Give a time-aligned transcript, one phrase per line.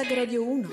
[0.00, 0.68] Hashtag Radio 1.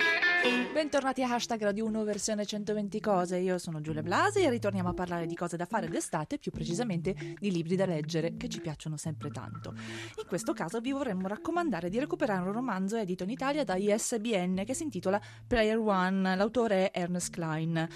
[0.71, 4.93] Bentornati a Hashtag Radio 1 versione 120 cose, io sono Giulia Blasi e ritorniamo a
[4.93, 8.95] parlare di cose da fare d'estate, più precisamente di libri da leggere che ci piacciono
[8.95, 9.73] sempre tanto.
[10.17, 14.63] In questo caso vi vorremmo raccomandare di recuperare un romanzo edito in Italia da ISBN
[14.63, 17.89] che si intitola Player One, l'autore è Ernest Klein.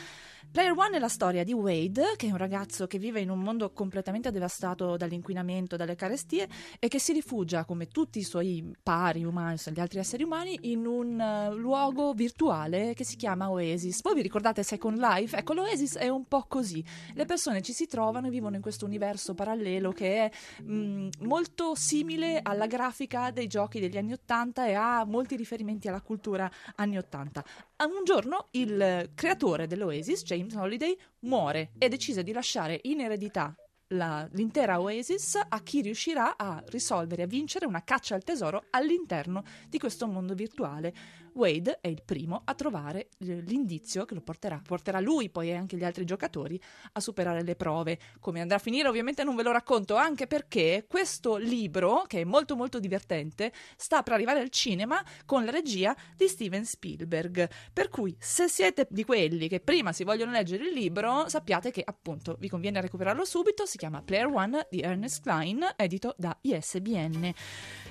[0.51, 3.39] Player One è la storia di Wade, che è un ragazzo che vive in un
[3.39, 6.45] mondo completamente devastato dall'inquinamento, dalle carestie
[6.77, 10.85] e che si rifugia, come tutti i suoi pari umani, gli altri esseri umani, in
[10.85, 14.01] un uh, luogo virtuale che si chiama Oasis.
[14.01, 15.37] Voi vi ricordate Second Life?
[15.37, 16.83] Ecco, l'Oasis è un po' così.
[17.13, 20.31] Le persone ci si trovano e vivono in questo universo parallelo che è
[20.63, 25.87] mh, mm, molto simile alla grafica dei giochi degli anni Ottanta e ha molti riferimenti
[25.87, 27.41] alla cultura anni Ottanta.
[27.77, 33.55] Un giorno il creatore dell'Oasis, James Holiday, muore e decise di lasciare in eredità
[33.89, 39.43] la, l'intera Oasis a chi riuscirà a risolvere, a vincere una caccia al tesoro all'interno
[39.69, 40.93] di questo mondo virtuale.
[41.33, 45.77] Wade è il primo a trovare l'indizio che lo porterà, porterà lui poi e anche
[45.77, 46.61] gli altri giocatori
[46.93, 47.99] a superare le prove.
[48.19, 52.23] Come andrà a finire ovviamente non ve lo racconto, anche perché questo libro, che è
[52.23, 57.49] molto molto divertente, sta per arrivare al cinema con la regia di Steven Spielberg.
[57.73, 61.81] Per cui se siete di quelli che prima si vogliono leggere il libro, sappiate che
[61.85, 67.33] appunto vi conviene recuperarlo subito, si chiama Player One di Ernest Klein, edito da ISBN.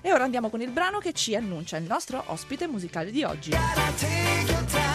[0.03, 3.30] E ora andiamo con il brano che ci annuncia il nostro ospite musicale di oggi.
[3.31, 4.90] Dodgy.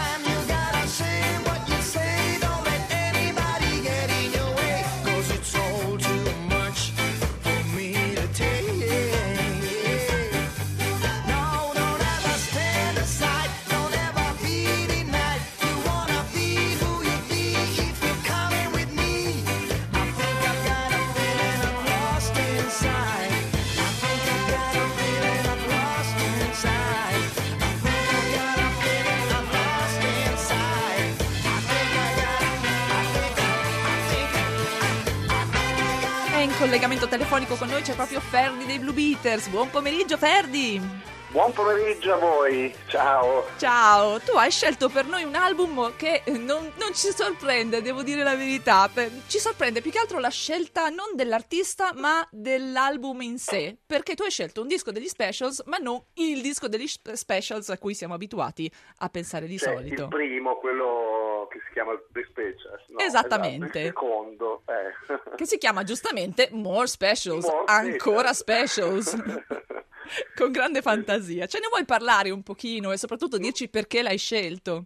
[37.06, 39.48] Collegamento telefonico con noi c'è proprio Ferdi dei Blue Beaters.
[39.48, 40.82] Buon pomeriggio Ferdi!
[41.30, 43.46] Buon pomeriggio a voi, ciao!
[43.58, 48.24] Ciao, tu hai scelto per noi un album che non, non, ci sorprende, devo dire
[48.24, 48.90] la verità.
[49.28, 54.24] Ci sorprende più che altro la scelta non dell'artista ma dell'album in sé, perché tu
[54.24, 58.14] hai scelto un disco degli specials ma non il disco degli specials a cui siamo
[58.14, 60.04] abituati a pensare di cioè, solito.
[60.04, 61.15] Il primo, quello
[61.56, 62.88] che si chiama The Specials.
[62.90, 63.80] No, Esattamente.
[63.80, 64.64] Esatto, secondo.
[64.68, 65.36] Eh.
[65.36, 69.16] Che si chiama giustamente More Specials, More ancora Specials.
[70.36, 71.48] Con grande fantasia.
[71.48, 74.86] Ce ne vuoi parlare un pochino e soprattutto dirci perché l'hai scelto?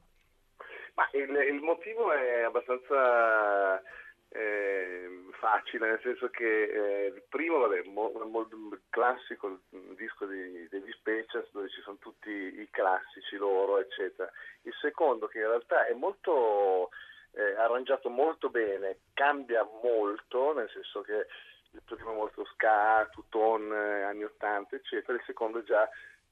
[0.93, 3.81] Ma il, il motivo è abbastanza
[4.29, 9.61] eh, facile, nel senso che eh, il primo, vabbè, molto mo, classico,
[9.95, 14.29] disco di, degli Specials dove ci sono tutti i classici loro, eccetera.
[14.63, 16.89] Il secondo che in realtà è molto
[17.31, 21.25] eh, arrangiato molto bene, cambia molto, nel senso che
[21.71, 25.89] il primo è molto ska, tuton, eh, anni 80, eccetera, il secondo già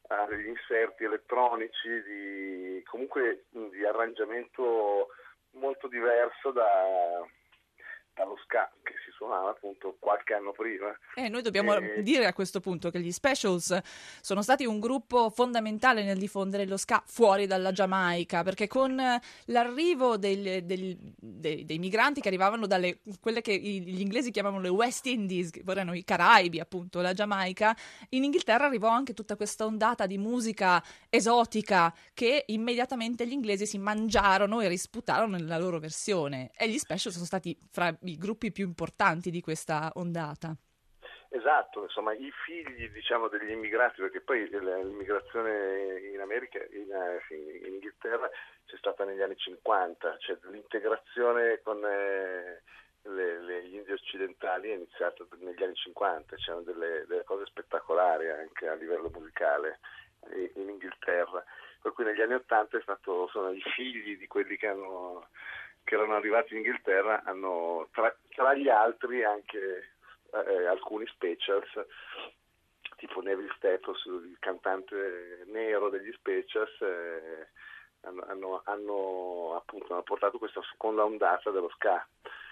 [0.10, 5.10] ha degli inserti elettronici di, comunque di arrangiamento
[5.52, 7.26] molto diverso da,
[8.18, 10.98] dallo ska che si suonava appunto qualche anno prima.
[11.16, 12.02] Eh, noi dobbiamo e...
[12.02, 13.78] dire a questo punto che gli Specials
[14.22, 19.00] sono stati un gruppo fondamentale nel diffondere lo ska fuori dalla Giamaica, perché con
[19.46, 24.70] l'arrivo dei, dei, dei, dei migranti che arrivavano dalle quelle che gli inglesi chiamavano le
[24.70, 27.76] West Indies, che erano i Caraibi, appunto, la Giamaica,
[28.10, 33.78] in Inghilterra arrivò anche tutta questa ondata di musica esotica che immediatamente gli inglesi si
[33.78, 36.50] mangiarono e risputarono nella loro versione.
[36.58, 40.56] E gli Specials sono stati fra i gruppi più importanti di questa ondata.
[41.30, 46.88] Esatto, insomma i figli diciamo, degli immigrati, perché poi l'immigrazione in America, in,
[47.66, 48.30] in Inghilterra
[48.66, 52.64] c'è stata negli anni 50, cioè l'integrazione con eh,
[53.04, 58.30] le, le, gli indiani occidentali è iniziata negli anni 50, c'erano delle, delle cose spettacolari
[58.30, 59.80] anche a livello musicale
[60.56, 61.44] in Inghilterra,
[61.82, 65.28] per cui negli anni 80 stato, sono i figli di quelli che hanno
[65.88, 69.94] che erano arrivati in Inghilterra hanno tra, tra gli altri anche
[70.34, 71.70] eh, alcuni specials
[72.98, 77.48] tipo Neville Staples, il cantante nero degli specials eh,
[78.02, 82.06] hanno, hanno, appunto, hanno, portato questa seconda ondata dello ska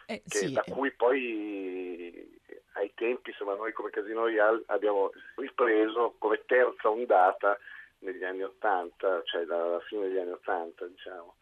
[0.06, 0.54] eh, sì.
[0.54, 2.40] da cui poi
[2.74, 7.58] ai tempi insomma noi come Casino Royale abbiamo ripreso come terza ondata
[8.06, 11.36] negli anni Ottanta, cioè dalla fine degli anni Ottanta, diciamo.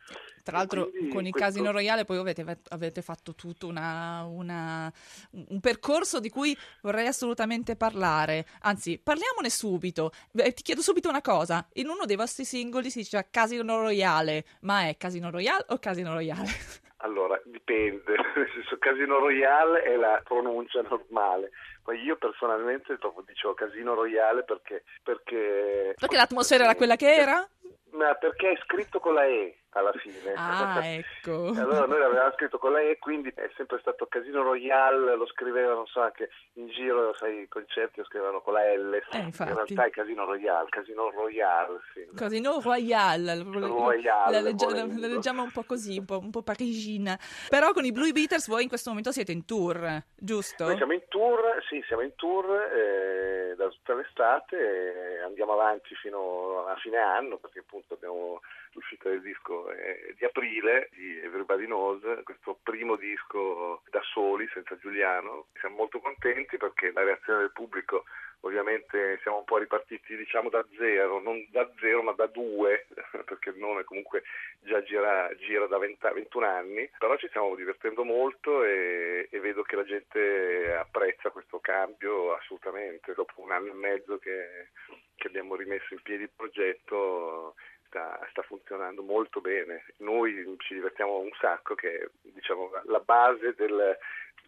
[0.44, 1.40] Tra l'altro con il questo...
[1.40, 4.92] Casino Royale poi avete, avete fatto tutto una, una,
[5.32, 8.46] un percorso di cui vorrei assolutamente parlare.
[8.62, 10.12] Anzi, parliamone subito.
[10.32, 11.66] ti chiedo subito una cosa.
[11.74, 16.14] In uno dei vostri singoli si dice Casino Royale, ma è Casino Royale o Casino
[16.14, 16.82] Royale?
[17.04, 21.52] Allora, dipende, nel senso Casino Royale è la pronuncia normale,
[21.84, 24.84] poi io personalmente dicevo Casino Royale perché...
[25.04, 27.48] Perché, perché l'atmosfera era quella che era?
[27.94, 30.34] Ma perché è scritto con la E alla fine.
[30.36, 31.48] Ah, ecco.
[31.56, 35.76] allora noi l'avevamo scritto con la E, quindi è sempre stato Casino Royale, lo scrivevano,
[35.76, 38.94] non so, anche in giro, sai, i concerti lo scrivevano con la L.
[39.12, 42.08] Eh, in realtà è Casino Royale, Casino Royale, sì.
[42.16, 43.44] Casino Royale.
[43.44, 47.18] Royale la, legge, la, la, leggiamo un po' così, un po', un po' parigina.
[47.50, 50.66] Però con i Blue Beaters voi in questo momento siete in tour, giusto?
[50.66, 55.96] Noi siamo in tour, sì, siamo in tour eh, da tutta l'estate e andiamo avanti
[55.96, 58.42] fino a fine anno perché appunto abbiamo
[58.74, 64.78] l'uscita del disco eh, di aprile di Everybody Knows, questo primo disco da soli, senza
[64.78, 65.48] Giuliano.
[65.60, 68.04] Siamo molto contenti perché la reazione del pubblico
[68.46, 72.88] ovviamente siamo un po' ripartiti diciamo da zero, non da zero ma da due,
[73.26, 74.24] perché il nome comunque
[74.62, 79.64] già gira, gira da 20, 21 anni, però ci stiamo divertendo molto e, e, vedo
[79.64, 84.70] che la gente apprezza questo cambio assolutamente, dopo un anno e mezzo che,
[85.16, 87.56] che abbiamo rimesso in piedi il progetto
[87.94, 89.86] sta, sta, funzionando molto bene.
[89.98, 93.98] Noi ci divertiamo un sacco, che diciamo, la base del,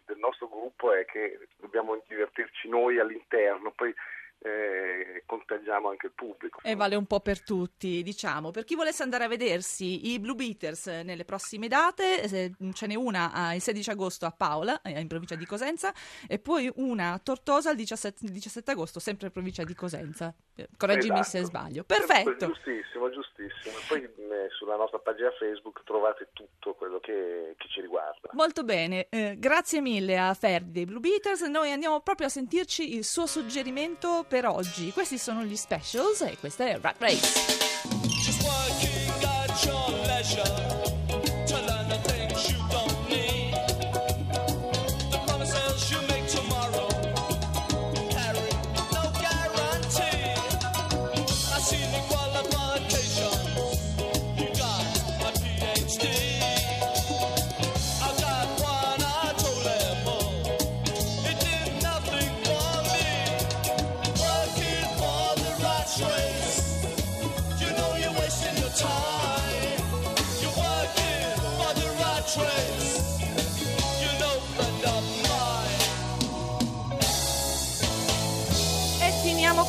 [0.04, 3.94] del nostro gruppo è che dobbiamo divertirci noi all'interno, poi
[4.38, 6.60] eh, contagiamo anche il pubblico.
[6.62, 8.50] E vale un po' per tutti, diciamo.
[8.50, 12.28] Per chi volesse andare a vedersi i Blue Beaters nelle prossime date,
[12.72, 15.92] ce n'è una il 16 agosto a Paola, eh, in provincia di Cosenza,
[16.28, 20.34] e poi una a Tortosa il 17, il 17 agosto, sempre in provincia di Cosenza.
[20.54, 21.38] Eh, correggimi esatto.
[21.38, 21.84] se sbaglio.
[21.84, 22.46] Perfetto.
[22.46, 23.76] Giustissimo, giustissimo.
[23.88, 28.30] Poi eh, sulla nostra pagina Facebook trovate tutto quello che, che ci riguarda.
[28.32, 31.42] Molto bene, eh, grazie mille a Ferdi dei Blue Beaters.
[31.42, 34.92] Noi andiamo proprio a sentirci il suo suggerimento per oggi.
[34.92, 37.64] Questi sono gli specials e questa è Rat Race.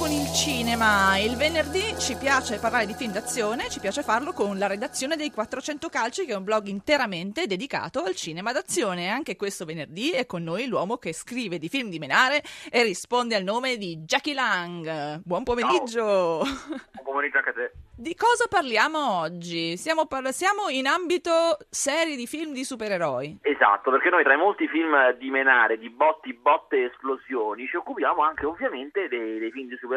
[0.08, 1.18] Con il cinema.
[1.18, 5.32] Il venerdì ci piace parlare di film d'azione, ci piace farlo con la redazione dei
[5.32, 9.10] 400 Calci, che è un blog interamente dedicato al cinema d'azione.
[9.10, 13.36] Anche questo venerdì è con noi l'uomo che scrive di film di menare e risponde
[13.36, 15.20] al nome di Jackie Lang.
[15.26, 15.98] Buon pomeriggio!
[15.98, 16.44] Ciao.
[17.04, 17.72] Buon pomeriggio anche a te.
[18.00, 19.76] Di cosa parliamo oggi?
[19.76, 23.40] Siamo, par- siamo, in ambito serie di film di supereroi.
[23.42, 27.76] Esatto, perché noi tra i molti film di menare, di botti, botte e esplosioni, ci
[27.76, 29.96] occupiamo anche ovviamente dei, dei film di supereroi.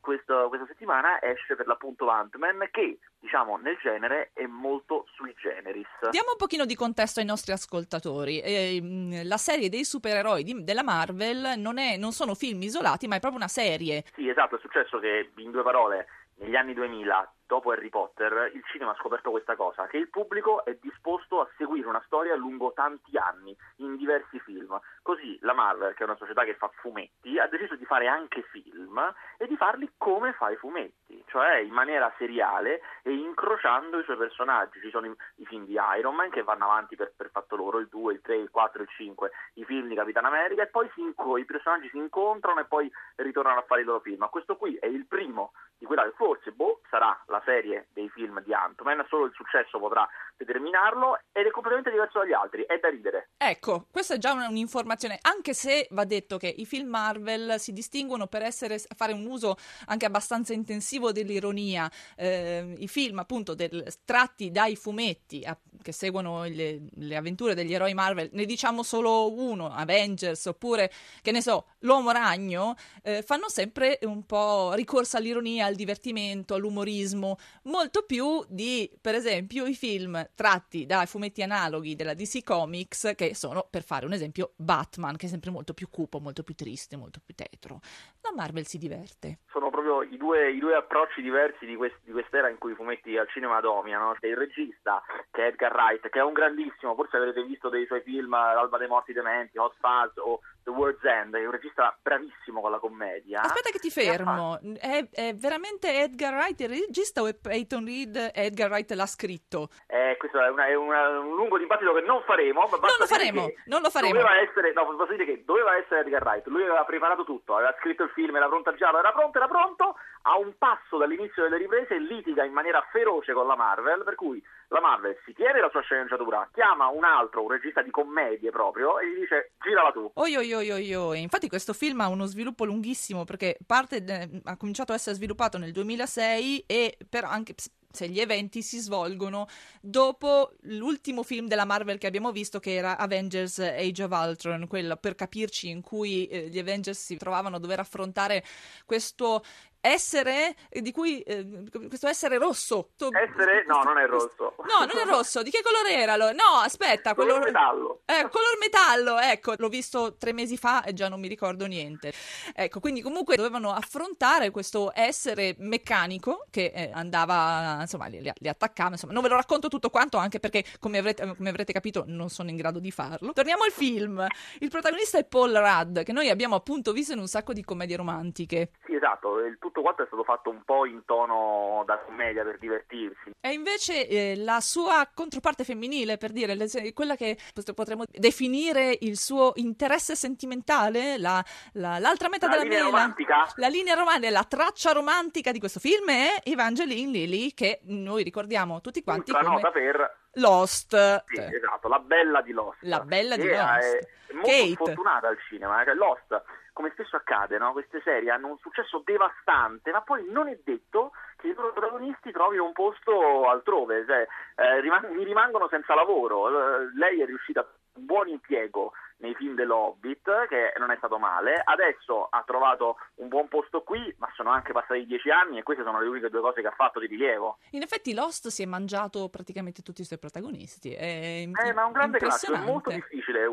[0.00, 5.86] Questo, questa settimana esce per l'appunto Ant-Man che, diciamo, nel genere è molto sui generis.
[6.10, 8.38] Diamo un pochino di contesto ai nostri ascoltatori.
[8.40, 13.16] Eh, la serie dei supereroi di, della Marvel non, è, non sono film isolati, ma
[13.16, 14.04] è proprio una serie.
[14.14, 18.64] Sì, esatto, è successo che, in due parole, negli anni 2000, dopo Harry Potter, il
[18.66, 22.72] cinema ha scoperto questa cosa, che il pubblico è disposto a seguire una storia lungo
[22.72, 24.78] tanti anni, in diversi film.
[25.02, 28.42] Così la Marvel, che è una società che fa fumetti, ha deciso di fare anche
[28.50, 29.00] film
[29.36, 34.16] e di farli come fa i fumetti, cioè in maniera seriale e incrociando i suoi
[34.16, 34.80] personaggi.
[34.80, 37.78] Ci sono i, i film di Iron Man che vanno avanti per, per fatto loro,
[37.78, 40.90] il 2, il 3, il 4, il 5, i film di Capitan America e poi
[40.96, 44.18] inco- i personaggi si incontrano e poi ritornano a fare i loro film.
[44.18, 48.08] Ma questo qui è il primo di quella che forse boh, sarà la serie dei
[48.10, 52.78] film di Ant-Man, solo il successo potrà determinarlo ed è completamente diverso dagli altri, è
[52.78, 53.30] da ridere.
[53.36, 58.26] Ecco, questa è già un'informazione, anche se va detto che i film Marvel si distinguono
[58.26, 64.50] per essere, fare un uso anche abbastanza intensivo dell'ironia, eh, i film appunto del, tratti
[64.50, 65.44] dai fumetti
[65.84, 71.30] che seguono le, le, avventure degli eroi Marvel, ne diciamo solo uno, Avengers oppure che
[71.30, 77.36] ne so, l'Uomo Ragno, eh, fanno sempre un po' ricorso all'ironia, al divertimento, all'umorismo umorismo,
[77.64, 83.34] molto più di, per esempio, i film tratti dai fumetti analoghi della DC Comics, che
[83.34, 86.96] sono, per fare un esempio, Batman, che è sempre molto più cupo, molto più triste,
[86.96, 87.80] molto più tetro.
[88.22, 89.40] La Marvel si diverte.
[89.50, 92.74] Sono proprio i due, i due approcci diversi di, quest, di, quest'era in cui i
[92.74, 94.14] fumetti al cinema dominano.
[94.18, 97.86] C'è il regista, che è Edgar Wright, che è un grandissimo, forse avrete visto dei
[97.86, 101.96] suoi film, L'alba dei morti dementi, Hot Fuzz o The World's End, è un regista
[102.00, 103.42] bravissimo con la commedia.
[103.42, 108.30] Aspetta che ti fermo, è, è, veramente Edgar Wright il regista o è Peyton Reed
[108.32, 109.68] Edgar Wright l'ha scritto?
[109.86, 112.68] Eh, questo è, una, è una, un lungo dibattito che non faremo.
[112.70, 114.14] non lo faremo, non lo faremo.
[114.14, 117.74] Doveva essere, no, posso dire che doveva essere Edgar Wright, lui aveva preparato tutto, aveva
[117.78, 121.58] scritto il film, era pronto giallo, era pronto, era pronto, a un passo dall'inizio delle
[121.58, 125.68] riprese litiga in maniera feroce con la Marvel, per cui la Marvel si tiene la
[125.70, 130.10] sua sceneggiatura, chiama un altro, un regista di commedie proprio, e gli dice girala tu.
[130.14, 131.20] Oi, oi, oi, oi.
[131.20, 135.58] Infatti questo film ha uno sviluppo lunghissimo perché parte, eh, ha cominciato a essere sviluppato
[135.58, 137.54] nel 2006 e però anche
[137.94, 139.46] se gli eventi si svolgono
[139.80, 144.96] dopo l'ultimo film della Marvel che abbiamo visto che era Avengers Age of Ultron, quello
[144.96, 148.42] per capirci in cui eh, gli Avengers si trovavano a dover affrontare
[148.84, 149.44] questo
[149.84, 152.88] essere di cui eh, questo essere rosso.
[152.96, 153.64] Essere?
[153.66, 154.54] No, non è rosso.
[154.60, 155.42] No, non è rosso.
[155.42, 156.16] Di che colore era?
[156.16, 157.44] No, aspetta, color quello...
[157.44, 158.00] metallo.
[158.06, 162.14] Eh, color metallo, ecco, l'ho visto tre mesi fa e già non mi ricordo niente.
[162.54, 168.92] Ecco, quindi comunque dovevano affrontare questo essere meccanico che eh, andava, insomma, li, li, attaccava,
[168.92, 172.30] insomma, non ve lo racconto tutto quanto anche perché come avrete, come avrete capito non
[172.30, 173.34] sono in grado di farlo.
[173.34, 174.26] Torniamo al film.
[174.60, 177.96] Il protagonista è Paul Rudd, che noi abbiamo appunto visto in un sacco di commedie
[177.96, 178.70] romantiche.
[178.86, 182.58] Sì, esatto, il tutto quanto è stato fatto un po' in tono da commedia per
[182.58, 183.32] divertirsi.
[183.40, 187.36] E invece eh, la sua controparte femminile, per dire, le, quella che
[187.74, 193.52] potremmo definire il suo interesse sentimentale, la, la, l'altra metà la della linea mela, romantica.
[193.56, 198.80] la linea romantica, la traccia romantica di questo film è Evangeline Lilly, che noi ricordiamo
[198.80, 199.56] tutti quanti Ultra come...
[199.56, 201.24] nota per Lost.
[201.26, 202.78] Sì, esatto, la bella di Lost.
[202.82, 203.80] La bella di Lost.
[203.80, 204.70] È, è molto Kate.
[204.70, 206.42] sfortunata al cinema, cioè Lost
[206.74, 207.72] come spesso accade, no?
[207.72, 212.32] queste serie hanno un successo devastante, ma poi non è detto che i loro protagonisti
[212.32, 214.26] trovino un posto altrove, cioè,
[214.56, 216.48] eh, rimang- mi rimangono senza lavoro.
[216.48, 221.18] Uh, lei è riuscita a un buon impiego nei film dell'Hobbit, che non è stato
[221.18, 225.62] male, adesso ha trovato un buon posto qui, ma sono anche passati dieci anni e
[225.62, 227.58] queste sono le uniche due cose che ha fatto di rilievo.
[227.70, 230.92] In effetti Lost si è mangiato praticamente tutti i suoi protagonisti.
[230.92, 233.46] È eh, ma è un grande classico, è molto difficile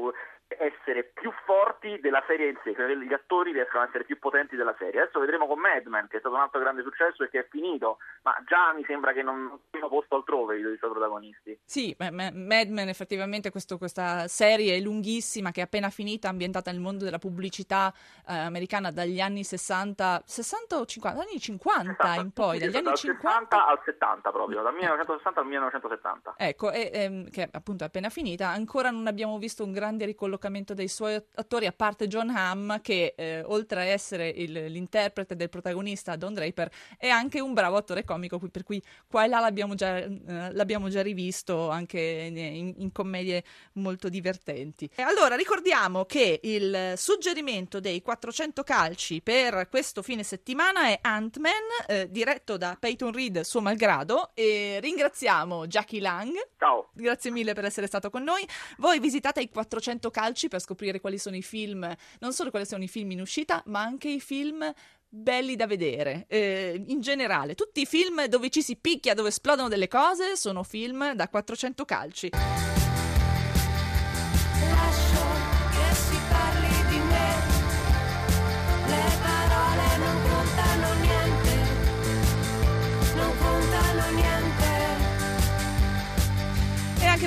[0.60, 4.56] essere più forti della serie in sé, cioè gli attori riescono ad essere più potenti
[4.56, 5.02] della serie.
[5.02, 7.48] Adesso vedremo con Mad Men, che è stato un altro grande successo e che è
[7.50, 11.60] finito, ma già mi sembra che non siano posto altrove i suoi protagonisti.
[11.64, 17.04] Sì, Mad Men effettivamente questo, questa serie lunghissima, che è appena finita, ambientata nel mondo
[17.04, 17.94] della pubblicità
[18.28, 22.76] eh, americana dagli anni 60, 60 o 50, anni 50 60, in poi, sì, dagli
[22.76, 26.34] anni dal 50 60 al 70 proprio, dal 1960 al 1970.
[26.38, 30.41] Ecco, e, e, che appunto è appena finita, ancora non abbiamo visto un grande ricollocamento
[30.42, 35.36] collocamento dei suoi attori, a parte John Hamm, che eh, oltre a essere il, l'interprete
[35.36, 39.40] del protagonista Don Draper, è anche un bravo attore comico, per cui qua e là
[39.40, 40.10] l'abbiamo già, eh,
[40.52, 43.44] l'abbiamo già rivisto anche in, in, commedie
[43.74, 44.90] molto divertenti.
[44.96, 51.52] E allora ricordiamo che il suggerimento dei 400 calci per questo fine settimana è Ant-Man,
[51.88, 56.34] eh, diretto da Peyton Reed, suo malgrado, e ringraziamo Jackie Lang.
[56.58, 56.90] Ciao.
[56.94, 58.48] Grazie mille per essere stato con noi.
[58.78, 62.66] Voi visitate i 400 calci calci per scoprire quali sono i film, non solo quali
[62.66, 64.74] sono i film in uscita, ma anche i film
[65.08, 66.26] belli da vedere.
[66.28, 70.64] Eh, in generale, tutti i film dove ci si picchia, dove esplodono delle cose, sono
[70.64, 72.30] film da 400 calci.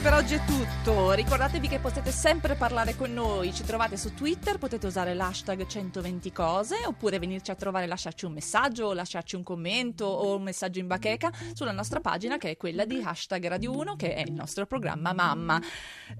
[0.04, 1.12] Per oggi è tutto.
[1.12, 3.54] Ricordatevi che potete sempre parlare con noi.
[3.54, 8.34] Ci trovate su Twitter, potete usare l'hashtag 120 cose oppure venirci a trovare, lasciarci un
[8.34, 12.84] messaggio, lasciarci un commento o un messaggio in bacheca sulla nostra pagina che è quella
[12.84, 15.58] di hashtag Radio 1 che è il nostro programma Mamma.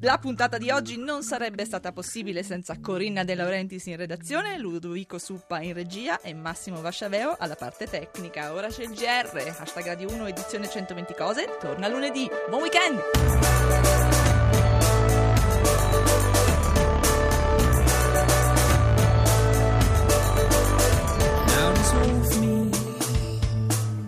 [0.00, 5.18] La puntata di oggi non sarebbe stata possibile senza Corinna De Laurentiis in redazione, Ludovico
[5.18, 8.54] Suppa in regia e Massimo Vasciaveo alla parte tecnica.
[8.54, 11.58] Ora c'è il GR, hashtag Radio 1 edizione 120 cose.
[11.60, 12.26] Torna lunedì.
[12.48, 13.73] Buon weekend!